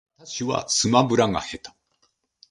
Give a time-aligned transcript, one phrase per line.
[0.17, 1.69] 私はスマブラが下手